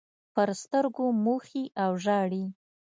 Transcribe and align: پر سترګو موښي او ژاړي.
پر 0.33 0.49
سترګو 0.63 1.05
موښي 1.23 1.63
او 1.83 1.91
ژاړي. 2.03 2.43